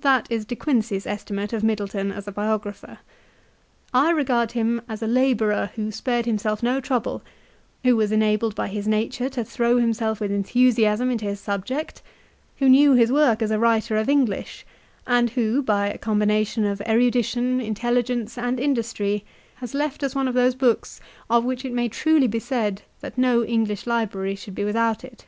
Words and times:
That 0.00 0.26
is 0.32 0.46
De 0.46 0.56
Quincey's 0.56 1.06
estimate 1.06 1.52
of 1.52 1.62
Middleton 1.62 2.10
as 2.10 2.26
a 2.26 2.32
biographer. 2.32 3.00
I 3.92 4.08
regard 4.08 4.52
him 4.52 4.80
as 4.88 5.02
a 5.02 5.06
labourer 5.06 5.70
who 5.74 5.92
spared 5.92 6.24
him 6.24 6.38
self 6.38 6.62
no 6.62 6.80
trouble, 6.80 7.20
who 7.84 7.94
was 7.94 8.10
enabled 8.10 8.54
by 8.54 8.68
his 8.68 8.88
nature 8.88 9.28
to 9.28 9.44
throw 9.44 9.76
himself 9.76 10.18
with 10.18 10.32
enthusiasm 10.32 11.10
into 11.10 11.26
his 11.26 11.40
subject, 11.40 12.00
who 12.56 12.70
knew 12.70 12.94
his 12.94 13.12
work 13.12 13.42
as 13.42 13.50
a 13.50 13.58
writer 13.58 13.96
of 13.98 14.08
English, 14.08 14.64
and 15.06 15.28
who, 15.28 15.60
by 15.62 15.88
a 15.88 15.98
combination 15.98 16.64
of 16.64 16.80
erudition, 16.88 17.60
intelligence, 17.60 18.38
and 18.38 18.58
industry, 18.58 19.26
has 19.56 19.74
left 19.74 20.02
us 20.02 20.14
one 20.14 20.26
of 20.26 20.32
those 20.32 20.54
books 20.54 21.02
of 21.28 21.44
which 21.44 21.66
it 21.66 21.72
may 21.74 21.86
truly 21.86 22.26
be 22.28 22.38
said 22.38 22.80
that 23.02 23.18
no 23.18 23.44
English 23.44 23.86
library 23.86 24.34
should 24.34 24.54
be 24.54 24.64
without 24.64 25.04
it. 25.04 25.26